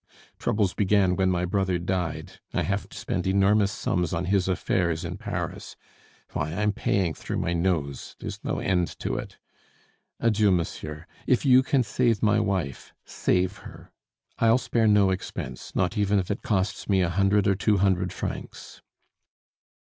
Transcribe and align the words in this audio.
Troubles 0.39 0.73
began 0.73 1.15
when 1.15 1.29
my 1.29 1.45
brother 1.45 1.77
died; 1.77 2.39
I 2.55 2.63
have 2.63 2.89
to 2.89 2.97
spend 2.97 3.27
enormous 3.27 3.71
sums 3.71 4.13
on 4.13 4.25
his 4.25 4.47
affairs 4.47 5.05
in 5.05 5.17
Paris. 5.17 5.75
Why, 6.33 6.55
I'm 6.55 6.71
paying 6.71 7.13
through 7.13 7.37
my 7.37 7.53
nose; 7.53 8.15
there's 8.19 8.43
no 8.43 8.57
end 8.57 8.87
to 8.97 9.15
it. 9.17 9.37
Adieu, 10.19 10.49
monsieur! 10.49 11.05
If 11.27 11.45
you 11.45 11.61
can 11.61 11.83
save 11.83 12.23
my 12.23 12.39
wife, 12.39 12.95
save 13.05 13.57
her. 13.57 13.91
I'll 14.39 14.57
spare 14.57 14.87
no 14.87 15.11
expense, 15.11 15.75
not 15.75 15.95
even 15.99 16.17
if 16.17 16.31
it 16.31 16.41
costs 16.41 16.89
me 16.89 17.03
a 17.03 17.09
hundred 17.09 17.45
or 17.47 17.53
two 17.53 17.77
hundred 17.77 18.11
francs." 18.11 18.81